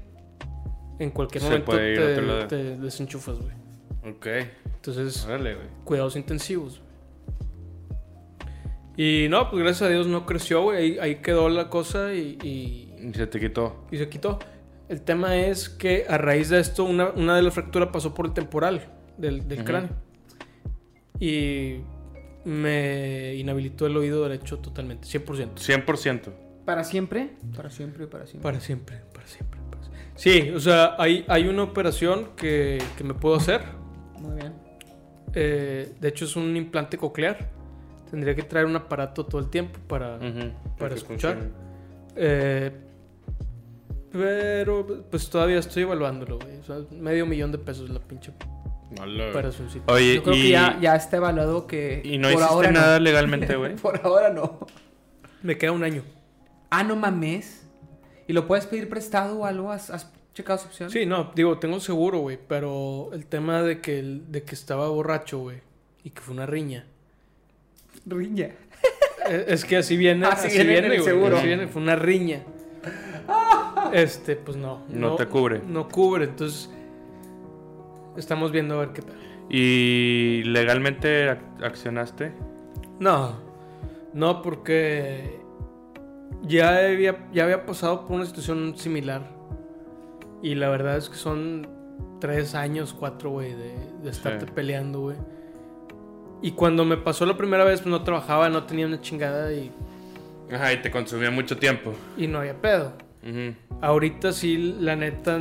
en 0.99 1.09
cualquier 1.11 1.41
Se 1.41 1.47
momento 1.49 1.65
puede 1.71 1.93
ir 1.93 1.99
a 1.99 2.03
otro 2.03 2.15
te, 2.15 2.21
lado. 2.27 2.47
te 2.47 2.77
desenchufas, 2.77 3.37
güey. 3.39 3.53
Ok. 4.15 4.27
Entonces, 4.75 5.25
Órale, 5.25 5.55
güey. 5.55 5.67
cuidados 5.85 6.15
intensivos. 6.15 6.81
Y 8.95 9.27
no, 9.29 9.49
pues 9.49 9.63
gracias 9.63 9.89
a 9.89 9.91
Dios 9.91 10.07
no 10.07 10.25
creció, 10.25 10.61
güey. 10.63 10.77
Ahí, 10.77 10.97
ahí 10.99 11.15
quedó 11.21 11.49
la 11.49 11.69
cosa 11.69 12.13
y, 12.13 12.37
y- 12.43 13.07
Y 13.09 13.13
se 13.13 13.25
te 13.27 13.39
quitó. 13.39 13.85
y 13.91 13.97
se 13.97 14.07
quitó. 14.09 14.39
El 14.89 15.01
tema 15.01 15.35
es 15.37 15.69
que 15.69 16.05
a 16.07 16.17
raíz 16.17 16.49
de 16.49 16.59
esto, 16.59 16.83
una, 16.83 17.09
una 17.09 17.35
de 17.35 17.41
las 17.41 17.53
fracturas 17.53 17.89
pasó 17.91 18.13
por 18.13 18.25
el 18.27 18.33
temporal 18.33 18.81
del, 19.17 19.47
del 19.47 19.59
Ujú. 19.59 19.65
cráneo. 19.65 19.89
Y 21.19 21.77
me 22.45 23.33
inhabilitó 23.35 23.87
el 23.87 23.95
oído 23.97 24.23
derecho 24.27 24.59
totalmente, 24.59 25.07
100%. 25.07 25.55
100%. 25.55 26.33
¿Para 26.65 26.83
siempre? 26.83 27.31
Para 27.55 27.69
siempre, 27.69 28.05
para 28.07 28.27
siempre. 28.27 28.43
Para 28.43 28.59
siempre, 28.59 29.01
para 29.13 29.27
siempre. 29.27 29.59
Sí, 30.15 30.51
o 30.56 30.60
sea, 30.60 30.95
hay, 30.98 31.25
hay 31.27 31.48
una 31.48 31.63
operación 31.63 32.30
que, 32.36 32.81
que 32.98 33.04
me 33.04 33.13
puedo 33.13 33.36
hacer. 33.36 33.62
Muy 34.19 34.36
bien. 34.36 34.54
Eh, 35.33 35.94
de 36.00 36.07
hecho, 36.07 36.25
es 36.25 36.36
un 36.36 36.56
implante 36.56 36.98
coclear. 36.98 37.50
Tendría 38.10 38.36
que 38.36 38.44
traer 38.44 38.68
un 38.68 38.75
aparato 38.75 39.25
todo 39.25 39.42
el 39.42 39.50
tiempo 39.50 39.80
para. 39.88 40.19
Para 40.77 40.95
escuchar. 40.95 41.38
Eh, 42.15 42.71
pero 44.12 45.05
pues 45.10 45.27
todavía 45.29 45.58
estoy 45.58 45.84
evaluándolo, 45.84 46.38
güey. 46.38 46.58
O 46.60 46.63
sea, 46.63 46.77
medio 46.91 47.25
millón 47.25 47.51
de 47.51 47.58
pesos 47.58 47.89
la 47.89 48.00
pinche 48.00 48.32
güey. 48.91 49.29
operacioncita. 49.29 49.91
Oye, 49.91 50.15
Yo 50.15 50.24
creo 50.24 50.36
y... 50.36 50.41
que 50.43 50.50
ya, 50.50 50.77
ya 50.79 50.96
está 50.96 51.17
evaluado 51.17 51.65
que. 51.65 52.01
y 52.05 52.20
no 52.20 52.27
por 52.27 52.34
hiciste 52.34 52.53
ahora 52.53 52.72
nada 52.72 53.00
no. 53.00 53.03
legalmente, 53.03 53.55
güey. 53.55 53.75
Por 53.77 54.00
ahora 54.05 54.29
no. 54.29 54.60
Me 55.41 55.58
queda 55.58 55.72
un 55.72 55.84
año. 55.84 56.03
Ah, 56.70 56.84
no 56.84 56.96
mames. 56.96 57.62
¿Y 58.27 58.34
lo 58.34 58.48
puedes 58.48 58.65
pedir 58.65 58.89
prestado 58.89 59.39
o 59.39 59.46
algo? 59.46 59.72
¿Has, 59.72 59.89
has 59.89 60.12
checado 60.34 60.60
esa 60.60 60.68
opción? 60.68 60.89
Sí, 60.89 61.06
no, 61.06 61.32
digo, 61.36 61.58
tengo 61.60 61.80
seguro, 61.80 62.20
güey. 62.20 62.39
Pero 62.48 63.10
el 63.13 63.25
tema 63.25 63.62
de 63.62 63.82
que, 63.82 64.00
el- 64.00 64.32
de 64.32 64.44
que 64.44 64.56
estaba 64.56 64.88
borracho, 64.89 65.39
güey. 65.39 65.58
Y 66.03 66.10
que 66.12 66.22
fue 66.22 66.34
una 66.34 66.46
riña. 66.46 66.86
Riña. 68.06 68.50
Eh, 69.30 69.46
Es 69.48 69.63
que 69.65 69.77
así 69.77 69.96
viene, 69.98 70.25
Así 70.27 70.48
así, 70.48 70.58
viene 70.58 70.74
en 70.88 70.89
viene, 70.92 71.03
seguro. 71.03 71.38
Así 71.38 71.48
viene, 71.48 71.68
fue 71.68 71.82
una 71.82 71.96
riña. 71.96 72.44
Este, 73.94 74.36
pues 74.36 74.58
no. 74.58 74.84
No 74.89 75.15
te 75.15 75.27
cubre. 75.27 75.62
No 75.68 75.88
cubre, 75.88 76.25
entonces. 76.25 76.70
Estamos 78.18 78.51
viendo 78.51 78.75
a 78.75 78.80
ver 78.80 78.89
qué 78.89 79.01
tal. 79.01 79.15
¿Y 79.50 80.44
legalmente 80.46 81.30
ac- 81.30 81.63
accionaste? 81.63 82.32
No, 83.00 83.39
no, 84.13 84.42
porque 84.42 85.39
ya 86.41 86.77
había, 86.87 87.27
ya 87.33 87.43
había 87.43 87.65
pasado 87.65 88.05
por 88.05 88.15
una 88.17 88.25
situación 88.25 88.73
similar. 88.77 89.21
Y 90.41 90.55
la 90.55 90.69
verdad 90.69 90.97
es 90.97 91.09
que 91.09 91.15
son 91.15 91.67
tres 92.19 92.55
años, 92.55 92.93
cuatro, 92.97 93.29
güey, 93.29 93.53
de, 93.53 93.75
de 94.03 94.09
estarte 94.09 94.45
Sí. 94.45 94.51
peleando, 94.53 94.99
güey. 95.01 95.17
Y 96.41 96.51
cuando 96.51 96.83
me 96.83 96.97
pasó 96.97 97.25
la 97.25 97.37
primera 97.37 97.63
vez, 97.63 97.79
pues 97.81 97.89
no 97.91 98.03
trabajaba, 98.03 98.49
no 98.49 98.63
tenía 98.63 98.85
una 98.85 98.99
chingada 98.99 99.53
y, 99.53 99.71
Ajá, 100.51 100.73
y 100.73 100.81
te 100.81 100.91
consumía 100.91 101.31
mucho 101.31 101.57
tiempo. 101.57 101.93
y 102.17 102.27
no 102.27 102.39
había 102.39 102.59
pedo. 102.61 102.93
Ujú. 103.23 103.55
Ahorita 103.81 104.33
sí, 104.33 104.75
la 104.79 104.97
neta, 104.97 105.39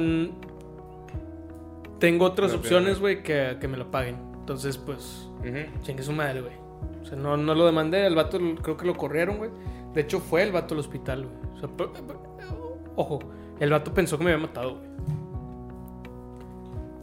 tengo 1.99 2.25
otras 2.25 2.52
opciones, 2.52 2.99
güey, 3.00 3.22
que, 3.22 3.56
que 3.61 3.68
me 3.68 3.76
lo 3.76 3.90
paguen. 3.90 4.16
Entonces, 4.40 4.76
pues, 4.78 5.28
Ujú. 5.40 5.82
Chingue 5.82 6.02
su 6.02 6.12
madre, 6.12 6.40
güey. 6.40 6.52
O 7.02 7.04
sea, 7.04 7.16
no, 7.18 7.37
no 7.37 7.54
lo 7.54 7.66
demandé. 7.66 8.06
El 8.06 8.14
vato 8.14 8.38
creo 8.62 8.76
que 8.76 8.87
lo 8.87 8.96
corrieron, 8.96 9.38
güey. 9.38 9.50
De 9.94 10.00
hecho, 10.00 10.20
fue 10.20 10.42
el 10.42 10.52
vato 10.52 10.75
al 10.75 10.80
hospital, 10.80 11.25
güey. 11.26 11.37
O 11.54 11.58
sea, 11.61 11.68
pe- 11.68 11.88
ojo, 12.96 13.18
el 13.61 13.70
vato 13.70 13.92
pensó 13.92 14.18
que 14.18 14.25
me 14.25 14.32
había 14.32 14.46
matado, 14.46 14.76
güey. 14.76 14.92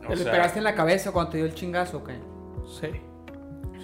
O 0.08 0.12
¿Le 0.15 0.17
sea, 0.24 0.31
pegaste 0.31 0.58
en 0.58 0.63
la 0.63 0.74
cabeza 0.75 1.12
cuando 1.12 1.31
te 1.31 1.38
dio 1.38 1.46
el 1.46 1.53
chingazo 1.53 1.98
o 1.98 2.03
qué? 2.03 2.13
Sí. 2.79 2.88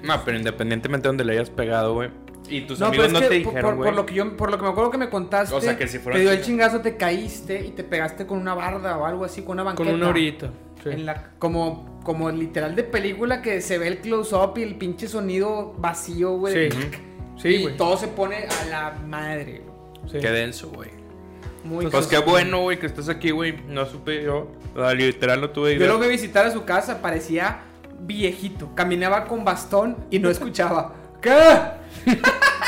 No, 0.03 0.15
pero 0.25 0.37
independientemente 0.37 1.03
de 1.03 1.09
donde 1.09 1.23
le 1.23 1.33
hayas 1.33 1.49
pegado, 1.49 1.93
güey. 1.93 2.09
Y 2.49 2.61
tus 2.61 2.79
No, 2.79 2.91
pero 2.91 3.03
amigos 3.03 3.07
es 3.07 3.13
no 3.13 3.19
que 3.19 3.25
te 3.37 3.43
por- 3.43 3.53
dijeron, 3.53 3.69
por, 3.71 3.75
güey. 3.77 3.89
por 3.89 3.95
lo 3.95 4.05
que 4.05 4.13
yo, 4.13 4.37
por 4.37 4.51
lo 4.51 4.57
que 4.57 4.63
me 4.63 4.69
acuerdo 4.69 4.91
que 4.91 4.97
me 4.97 5.09
contaste, 5.09 5.55
O 5.55 5.61
sea, 5.61 5.77
que 5.77 5.87
si 5.87 5.99
fuera 5.99 6.17
te 6.17 6.21
dio 6.23 6.31
el 6.31 6.41
chingazo, 6.41 6.81
te 6.81 6.95
caíste 6.97 7.65
y 7.65 7.71
te 7.71 7.83
pegaste 7.83 8.25
con 8.27 8.39
una 8.39 8.53
barda 8.53 8.97
o 8.97 9.05
algo 9.05 9.25
así, 9.25 9.41
con 9.43 9.53
una 9.53 9.63
banqueta. 9.63 9.89
Con 9.89 9.99
una 9.99 10.09
orillita. 10.09 10.49
sí. 10.83 10.89
En 10.89 11.05
la, 11.05 11.31
como, 11.39 11.99
como 12.03 12.29
literal 12.31 12.75
de 12.75 12.83
película 12.83 13.41
que 13.41 13.61
se 13.61 13.77
ve 13.79 13.87
el 13.87 13.99
close-up 13.99 14.53
y 14.57 14.63
el 14.63 14.75
pinche 14.75 15.07
sonido 15.07 15.73
vacío, 15.77 16.37
güey. 16.37 16.71
Sí. 16.71 16.77
Ujú. 16.77 16.87
Sí, 17.37 17.67
y 17.67 17.77
todo 17.77 17.97
se 17.97 18.07
pone 18.07 18.47
a 18.47 18.65
la 18.65 18.91
madre, 19.05 19.61
güey. 19.65 20.11
Sí. 20.11 20.19
Qué 20.19 20.29
denso, 20.31 20.69
güey. 20.69 20.89
Muy 21.63 21.87
Pues 21.87 22.05
qué 22.07 22.19
bueno, 22.19 22.61
güey, 22.61 22.79
que 22.79 22.85
estás 22.85 23.09
aquí, 23.09 23.31
güey. 23.31 23.57
No 23.67 23.85
supe 23.85 24.23
yo. 24.23 24.51
Literal, 24.95 25.41
no 25.41 25.49
tuve 25.49 25.71
Yo 25.71 25.77
idea. 25.77 25.87
lo 25.87 25.97
fui 25.97 26.05
a 26.05 26.09
visitar 26.09 26.45
a 26.45 26.51
su 26.51 26.63
casa, 26.63 27.01
parecía 27.01 27.61
viejito. 27.99 28.69
Caminaba 28.75 29.25
con 29.25 29.43
bastón 29.43 29.97
y 30.11 30.19
no 30.19 30.29
escuchaba. 30.29 30.93
¿Qué? 31.21 31.31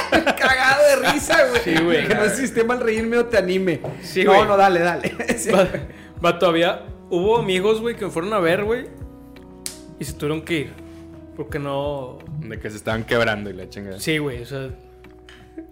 Cagado 0.10 0.84
de 1.02 1.12
risa, 1.12 1.48
güey. 1.48 1.62
Sí, 1.64 1.84
güey. 1.84 2.08
Que 2.08 2.16
no 2.16 2.24
existe 2.24 2.64
mal 2.64 2.80
reírme 2.80 3.18
o 3.18 3.26
te 3.26 3.38
anime. 3.38 3.82
Sí, 4.02 4.24
no, 4.24 4.46
no, 4.46 4.58
dale, 4.58 4.80
dale. 4.80 5.16
Sí. 5.38 5.52
Va, 5.52 5.68
va, 6.24 6.40
todavía 6.40 6.84
hubo 7.10 7.38
amigos, 7.38 7.82
güey, 7.82 7.96
que 7.96 8.06
me 8.06 8.12
fueron 8.12 8.34
a 8.34 8.40
ver, 8.40 8.64
güey. 8.64 8.88
Y 10.00 10.06
se 10.06 10.14
tuvieron 10.14 10.42
que 10.42 10.54
ir. 10.60 10.74
Porque 11.38 11.60
no. 11.60 12.18
De 12.42 12.60
que 12.60 12.70
se 12.70 12.76
estaban 12.78 13.06
quebrando 13.06 13.50
y 13.50 13.54
la 13.54 13.70
chingada. 13.70 14.00
Sí, 14.00 14.18
güey, 14.18 14.42
o 14.42 14.46
sea. 14.46 14.70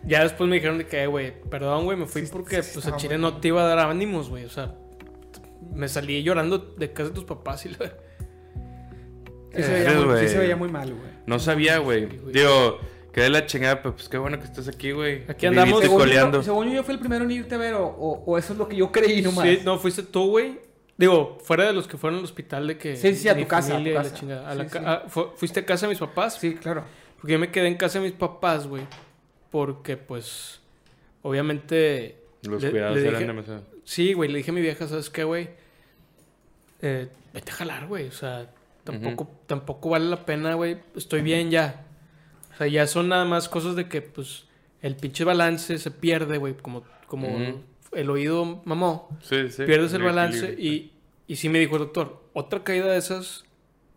Ya 0.06 0.24
después 0.24 0.48
me 0.50 0.56
dijeron 0.56 0.78
de 0.78 0.88
que, 0.88 1.04
"Eh, 1.04 1.08
güey, 1.08 1.34
perdón, 1.50 1.84
güey, 1.86 1.98
me 1.98 2.06
fui 2.06 2.24
Sí, 2.26 2.30
porque 2.32 2.64
sí, 2.64 2.72
pues 2.76 2.86
el 2.86 2.96
chile 2.96 3.18
no 3.18 3.38
te 3.38 3.48
iba 3.50 3.64
a 3.64 3.68
dar 3.68 3.80
ánimos, 3.80 4.30
güey. 4.30 4.46
O 4.46 4.50
sea, 4.50 4.76
me 5.74 5.88
salí 5.90 6.24
llorando 6.24 6.60
de 6.60 6.94
casa 6.94 7.10
de 7.10 7.16
tus 7.16 7.24
papás 7.26 7.66
y 7.66 7.70
la. 7.70 7.92
Sí 9.56 9.64
se, 9.64 9.72
veía 9.74 9.92
Eh, 9.92 9.96
muy, 9.96 10.04
sí 10.04 10.08
güey. 10.10 10.28
se 10.30 10.38
veía 10.40 10.56
muy 10.56 10.70
mal, 10.70 10.90
güey. 10.94 11.10
No 11.26 11.40
sabía, 11.40 11.78
güey. 11.80 12.08
Digo, 12.32 12.80
que 13.14 13.22
de 13.22 13.30
la 13.30 13.46
chingada, 13.46 13.82
pero 13.82 13.96
pues 13.96 14.10
qué 14.10 14.18
bueno 14.18 14.38
que 14.38 14.46
estás 14.46 14.68
aquí, 14.68 14.92
güey. 14.92 15.24
Aquí 15.30 15.46
andamos. 15.48 15.82
Según 15.82 15.98
coleando. 16.00 16.40
yo, 16.40 16.44
según 16.44 16.68
yo, 16.68 16.74
yo 16.76 16.84
fui 16.84 16.94
el 16.94 17.00
primero 17.00 17.24
en 17.24 17.32
irte 17.32 17.56
a 17.56 17.58
ver, 17.58 17.74
o, 17.76 17.86
o- 17.88 18.24
o 18.26 18.38
eso 18.38 18.54
es 18.54 18.60
lo 18.60 18.68
que 18.68 18.76
yo 18.76 18.92
creí 18.92 19.22
nomás. 19.22 19.48
Sí, 19.48 19.60
no, 19.64 19.80
fuiste 19.80 20.04
tú, 20.04 20.30
güey. 20.30 20.60
Digo, 20.98 21.38
fuera 21.44 21.66
de 21.66 21.74
los 21.74 21.88
que 21.88 21.98
fueron 21.98 22.20
al 22.20 22.26
hospital 22.26 22.68
de 22.68 22.78
que. 22.78 22.96
Sí, 22.96 23.16
sí, 23.16 23.28
a 23.28 23.38
tu 23.38 23.46
casa, 23.48 23.78
a 23.78 23.84
tu 23.84 23.94
casa. 23.94 24.14
chingada. 24.16 24.50
A 24.50 24.54
Sí, 24.54 24.58
la 24.60 24.66
ca- 24.68 24.80
sí. 24.80 24.86
a- 24.86 25.10
fu- 25.10 25.32
fuiste 25.36 25.60
a 25.60 25.66
casa 25.66 25.86
de 25.88 25.90
mis 25.92 26.00
papás. 26.00 26.38
Sí, 26.40 26.56
claro. 26.56 26.84
Porque 27.20 27.34
yo 27.34 27.40
me 27.40 27.52
quedé 27.52 27.68
en 27.68 27.76
casa 27.76 28.00
de 28.00 28.06
mis 28.06 28.14
papás, 28.14 28.66
güey. 28.68 28.84
Porque, 29.52 29.98
pues, 29.98 30.62
obviamente. 31.22 32.18
Los 32.44 32.62
le- 32.64 32.72
cuidados 32.72 32.96
le 32.96 33.02
eran 33.08 33.14
dije- 33.22 33.28
demasiado. 33.28 33.64
Sí, 33.84 34.14
güey, 34.14 34.30
le 34.32 34.38
dije 34.38 34.52
a 34.52 34.54
mi 34.54 34.62
vieja, 34.62 34.88
¿sabes 34.88 35.10
qué, 35.10 35.24
güey? 35.24 35.50
Eh, 36.82 37.10
vete 37.34 37.52
a 37.52 37.56
jalar, 37.56 37.88
güey. 37.88 38.08
O 38.08 38.12
sea, 38.12 38.50
tampoco, 38.84 39.30
tampoco 39.48 39.90
vale 39.90 40.06
la 40.06 40.26
pena, 40.26 40.54
güey. 40.54 40.78
Estoy 40.96 41.22
bien 41.22 41.50
ya. 41.52 41.86
O 42.54 42.58
sea, 42.58 42.68
ya 42.68 42.88
son 42.88 43.10
nada 43.10 43.26
más 43.26 43.50
cosas 43.50 43.76
de 43.76 43.88
que, 43.90 44.02
pues, 44.02 44.46
el 44.82 44.96
pinche 44.96 45.24
balance 45.24 45.78
se 45.78 45.92
pierde, 45.92 46.38
güey. 46.38 46.54
Como, 46.56 46.84
como. 47.08 47.28
El 47.94 48.10
oído 48.10 48.62
mamó. 48.66 49.10
Sí, 49.22 49.50
sí. 49.50 49.64
pierdes 49.64 49.94
el 49.94 50.04
balance 50.04 50.54
y, 50.58 50.94
y 51.28 51.36
sí 51.38 51.50
me 51.50 51.60
dijo 51.60 51.76
el 51.76 51.84
doctor, 51.84 52.24
otra 52.34 52.64
caída 52.64 52.88
de 52.92 52.98
esas 52.98 53.46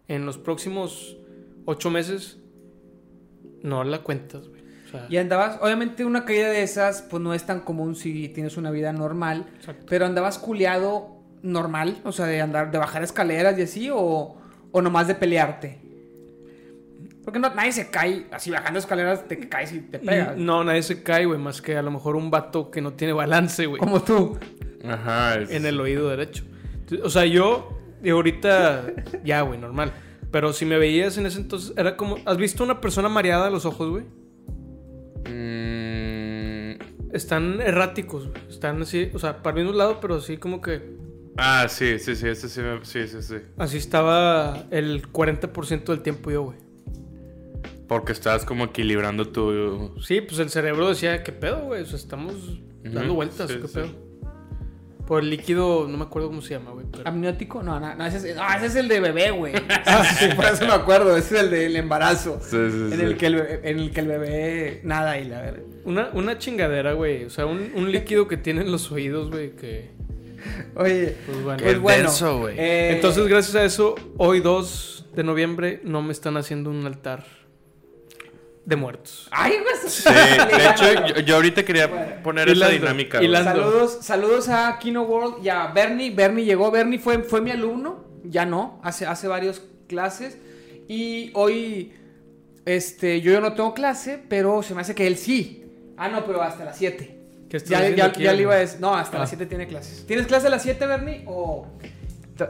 en 0.08 0.24
los 0.26 0.38
próximos 0.38 1.16
ocho 1.64 1.90
meses 1.90 2.38
no 3.62 3.84
la 3.84 3.98
cuentas, 4.02 4.48
güey. 4.48 4.62
O 4.86 4.90
sea, 4.90 5.06
Y 5.10 5.16
andabas, 5.18 5.58
obviamente 5.60 6.04
una 6.04 6.24
caída 6.24 6.48
de 6.48 6.62
esas, 6.62 7.02
pues 7.02 7.22
no 7.22 7.34
es 7.34 7.44
tan 7.44 7.60
común 7.60 7.94
si 7.94 8.28
tienes 8.30 8.56
una 8.56 8.70
vida 8.70 8.92
normal, 8.92 9.46
Exacto. 9.56 9.84
pero 9.88 10.06
andabas 10.06 10.38
culeado 10.38 11.18
normal, 11.42 11.98
o 12.04 12.12
sea, 12.12 12.26
de 12.26 12.40
andar, 12.40 12.70
de 12.70 12.78
bajar 12.78 13.02
escaleras 13.02 13.58
y 13.58 13.62
así, 13.62 13.90
o, 13.92 14.36
o 14.72 14.82
nomás 14.82 15.06
de 15.08 15.14
pelearte. 15.14 15.78
Porque 17.28 17.40
no, 17.40 17.54
nadie 17.54 17.72
se 17.72 17.90
cae 17.90 18.24
así 18.30 18.50
bajando 18.50 18.78
escaleras, 18.78 19.28
te 19.28 19.38
caes 19.50 19.74
y 19.74 19.80
te 19.80 19.98
pegas. 19.98 20.38
No, 20.38 20.64
nadie 20.64 20.82
se 20.82 21.02
cae, 21.02 21.26
güey, 21.26 21.38
más 21.38 21.60
que 21.60 21.76
a 21.76 21.82
lo 21.82 21.90
mejor 21.90 22.16
un 22.16 22.30
vato 22.30 22.70
que 22.70 22.80
no 22.80 22.94
tiene 22.94 23.12
balance, 23.12 23.66
güey, 23.66 23.78
Como 23.78 24.00
tú. 24.02 24.38
Ajá. 24.82 25.34
es- 25.34 25.50
en 25.50 25.66
el 25.66 25.78
oído 25.78 26.08
derecho. 26.08 26.44
O 27.04 27.10
sea, 27.10 27.26
yo, 27.26 27.78
y 28.02 28.08
ahorita, 28.08 28.94
ya, 29.26 29.42
güey, 29.42 29.60
normal. 29.60 29.92
Pero 30.30 30.54
si 30.54 30.64
me 30.64 30.78
veías 30.78 31.18
en 31.18 31.26
ese 31.26 31.38
entonces, 31.38 31.74
era 31.76 31.98
como, 31.98 32.16
¿has 32.24 32.38
visto 32.38 32.64
una 32.64 32.80
persona 32.80 33.10
mareada 33.10 33.48
a 33.48 33.50
los 33.50 33.66
ojos, 33.66 33.90
güey? 33.90 34.04
Mm, 35.28 36.78
Están 37.14 37.60
erráticos, 37.60 38.28
güey. 38.28 38.40
Están 38.48 38.80
así, 38.80 39.10
o 39.12 39.18
sea, 39.18 39.42
para 39.42 39.58
el 39.58 39.64
mismo 39.64 39.76
lado, 39.78 40.00
pero 40.00 40.14
así 40.14 40.38
como 40.38 40.62
que 40.62 40.96
Ah, 41.36 41.66
sí, 41.68 41.98
sí, 41.98 42.16
sí, 42.16 42.26
ese 42.26 42.48
sí, 42.48 42.60
me- 42.62 42.82
sí, 42.86 43.06
sí, 43.06 43.20
sí. 43.22 43.34
Así 43.58 43.76
estaba 43.76 44.64
el 44.70 45.02
40% 45.12 45.92
del 45.92 46.00
tiempo 46.02 46.30
yo, 46.30 46.42
güey. 46.44 46.67
Porque 47.88 48.12
estabas 48.12 48.44
como 48.44 48.66
equilibrando 48.66 49.28
tu... 49.28 49.94
Sí, 50.02 50.20
pues 50.20 50.38
el 50.40 50.50
cerebro 50.50 50.88
decía, 50.90 51.22
¿qué 51.24 51.32
pedo, 51.32 51.62
güey? 51.62 51.82
O 51.82 51.86
sea, 51.86 51.96
estamos 51.96 52.34
dando 52.84 53.14
vueltas, 53.14 53.50
sí, 53.50 53.56
¿qué 53.62 53.66
sí. 53.68 53.74
pedo? 53.74 54.08
Por 55.06 55.22
el 55.22 55.30
líquido, 55.30 55.88
no 55.88 55.96
me 55.96 56.04
acuerdo 56.04 56.28
cómo 56.28 56.42
se 56.42 56.50
llama, 56.52 56.72
güey. 56.72 56.84
pero- 56.92 57.08
¿Amniótico? 57.08 57.62
No, 57.62 57.80
no, 57.80 57.94
no, 57.94 58.04
ese 58.04 58.30
es, 58.30 58.36
no, 58.36 58.42
ese 58.54 58.66
es 58.66 58.76
el 58.76 58.88
de 58.88 59.00
bebé, 59.00 59.30
güey. 59.30 59.54
Ah, 59.86 60.04
sí, 60.04 60.26
por 60.36 60.44
eso 60.44 60.66
me 60.66 60.72
acuerdo, 60.74 61.16
ese 61.16 61.36
es 61.36 61.42
el 61.44 61.50
del 61.50 61.76
embarazo. 61.76 62.38
Sí, 62.42 62.50
sí, 62.50 62.56
En 62.56 62.92
sí. 62.92 63.00
el, 63.04 63.16
que 63.16 63.26
el 63.28 63.34
bebé, 63.36 63.60
en 63.64 63.78
el 63.78 63.90
que 63.90 64.00
el 64.00 64.06
bebé 64.06 64.80
nada 64.84 65.18
y 65.18 65.24
la 65.24 65.40
verdad. 65.40 65.62
Una, 65.86 66.10
una 66.12 66.36
chingadera, 66.36 66.92
güey. 66.92 67.24
O 67.24 67.30
sea, 67.30 67.46
un, 67.46 67.72
un 67.74 67.90
líquido 67.90 68.28
que 68.28 68.36
tienen 68.36 68.70
los 68.70 68.92
oídos, 68.92 69.30
güey, 69.30 69.56
que... 69.56 69.92
Oye, 70.76 71.16
Pues 71.24 71.42
bueno. 71.42 71.62
pues 71.62 71.72
Qué 71.72 71.78
bueno. 71.78 72.02
denso, 72.02 72.38
güey. 72.40 72.58
eh, 72.58 72.92
Entonces, 72.96 73.26
gracias 73.28 73.56
a 73.56 73.64
eso, 73.64 73.94
hoy 74.18 74.40
2 74.40 75.06
de 75.16 75.24
noviembre 75.24 75.80
no 75.84 76.02
me 76.02 76.12
están 76.12 76.36
haciendo 76.36 76.68
un 76.68 76.84
altar 76.84 77.24
de 78.68 78.76
muertos. 78.76 79.26
Ay, 79.30 79.52
güey. 79.62 79.74
Sí, 79.90 80.04
de 80.12 80.68
hecho, 80.68 81.06
yo, 81.14 81.20
yo 81.22 81.36
ahorita 81.36 81.64
quería 81.64 82.22
poner 82.22 82.50
esa 82.50 82.68
dinámica. 82.68 83.22
hilando. 83.22 83.50
Saludos, 83.50 83.98
saludos 84.02 84.48
a 84.50 84.78
Kino 84.78 85.02
World 85.04 85.42
y 85.42 85.48
a 85.48 85.68
Bernie. 85.68 86.10
Bernie 86.10 86.44
llegó, 86.44 86.70
Bernie 86.70 86.98
fue, 86.98 87.22
fue 87.22 87.40
mi 87.40 87.50
alumno, 87.50 88.04
ya 88.24 88.44
no, 88.44 88.78
hace, 88.84 89.06
hace 89.06 89.26
varios 89.26 89.62
clases. 89.88 90.36
Y 90.86 91.30
hoy, 91.32 91.94
este, 92.66 93.22
yo, 93.22 93.32
yo 93.32 93.40
no 93.40 93.54
tengo 93.54 93.72
clase, 93.72 94.22
pero 94.28 94.62
se 94.62 94.74
me 94.74 94.82
hace 94.82 94.94
que 94.94 95.06
él 95.06 95.16
sí. 95.16 95.64
Ah, 95.96 96.08
no, 96.10 96.26
pero 96.26 96.42
hasta 96.42 96.66
las 96.66 96.76
7. 96.76 97.16
¿Qué 97.48 97.56
estás 97.56 97.70
Ya, 97.70 97.88
ya, 97.88 98.04
aquí, 98.06 98.22
ya 98.22 98.34
le 98.34 98.42
iba 98.42 98.52
a 98.54 98.58
decir, 98.58 98.80
no, 98.80 98.94
hasta 98.94 99.16
Ah. 99.16 99.20
las 99.20 99.30
7 99.30 99.46
tiene 99.46 99.66
clases. 99.66 100.06
¿Tienes 100.06 100.26
clase 100.26 100.48
a 100.48 100.50
las 100.50 100.62
7, 100.62 100.86
Bernie? 100.86 101.24
¿O 101.26 101.66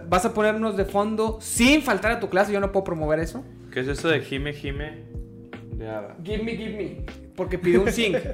vas 0.09 0.25
a 0.25 0.35
ponernos 0.35 0.77
de 0.77 0.85
fondo 0.85 1.39
sin 1.41 1.81
faltar 1.83 2.11
a 2.11 2.19
tu 2.19 2.29
clase? 2.29 2.53
Yo 2.53 2.59
no 2.59 2.73
puedo 2.73 2.83
promover 2.83 3.21
eso. 3.21 3.45
¿Qué 3.73 3.81
es 3.81 3.87
eso 3.89 4.09
de 4.09 4.21
Jime 4.21 4.53
Jime? 4.53 5.05
Give 6.25 6.43
me, 6.43 6.57
give 6.57 6.77
me. 6.77 7.05
Porque 7.37 7.59
pidió 7.59 7.83
un 7.83 7.93
sing. 7.93 8.17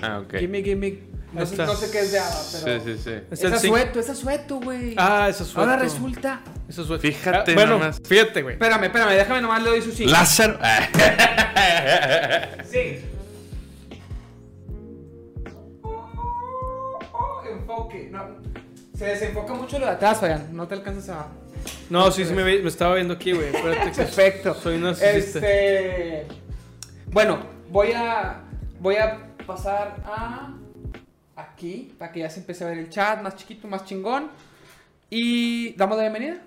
Ah, 0.00 0.20
ok. 0.20 0.30
Give 0.34 0.46
me, 0.46 0.62
give 0.62 0.76
me. 0.76 0.96
No 1.32 1.44
sé, 1.44 1.54
está. 1.54 1.66
no 1.66 1.74
sé 1.74 1.90
qué 1.90 1.98
es 1.98 2.12
de 2.12 2.20
Ava, 2.20 2.40
pero. 2.52 2.80
Sí, 2.80 2.92
sí, 2.96 3.02
sí. 3.02 3.10
Es 3.32 3.40
zinc. 3.40 3.52
asueto, 3.52 3.98
es 3.98 4.08
asueto, 4.08 4.60
güey. 4.60 4.94
Ah, 4.96 5.26
eso 5.28 5.42
es 5.42 5.56
Ahora 5.56 5.76
resulta. 5.76 6.40
Eso 6.68 6.94
es 6.94 7.00
Fíjate 7.02 7.50
Ah, 7.50 7.54
bueno, 7.54 7.72
nomás. 7.72 8.00
fíjate, 8.06 8.42
güey. 8.42 8.54
Espérame, 8.54 8.84
espérame, 8.84 9.10
déjame 9.10 9.40
nomás 9.42 9.60
le 9.64 9.70
doy 9.70 9.82
su 9.82 9.90
sing. 9.90 10.08
Lázaro. 10.08 10.56
Sing. 12.64 12.98
Enfoque. 17.50 18.08
No, 18.12 18.20
se 18.96 19.04
desenfoca 19.06 19.54
mucho 19.54 19.78
lo 19.78 19.86
de 19.86 19.92
atrás, 19.92 20.20
Fabián. 20.20 20.48
No 20.52 20.68
te 20.68 20.74
alcanzas 20.74 21.08
a. 21.08 21.26
No, 21.90 22.10
sí, 22.10 22.24
sí 22.24 22.34
me, 22.34 22.66
estaba 22.66 22.96
viendo 22.96 23.14
aquí, 23.14 23.32
güey. 23.32 23.50
Perfecto. 23.52 24.54
soy 24.54 24.76
un 24.76 24.82
narcisista. 24.82 25.38
Este. 25.38 26.26
Bueno, 27.06 27.40
voy 27.70 27.92
a. 27.92 28.42
Voy 28.80 28.96
a 28.96 29.34
pasar 29.46 29.96
a. 30.04 30.54
Aquí, 31.36 31.94
para 31.98 32.10
que 32.10 32.20
ya 32.20 32.30
se 32.30 32.40
empiece 32.40 32.64
a 32.64 32.68
ver 32.68 32.78
el 32.78 32.90
chat 32.90 33.22
más 33.22 33.36
chiquito, 33.36 33.68
más 33.68 33.84
chingón. 33.84 34.30
Y 35.08 35.74
damos 35.74 35.96
la 35.96 36.02
bienvenida. 36.02 36.42